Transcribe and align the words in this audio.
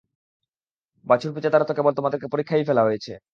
বাছুর 1.05 1.31
পূজা 1.35 1.49
দ্বারা 1.49 1.65
তো 1.67 1.73
কেবল 1.77 1.93
তোমাদেরকে 1.95 2.27
পরীক্ষায়ই 2.33 2.67
ফেলা 2.69 2.83
হয়েছে। 2.87 3.11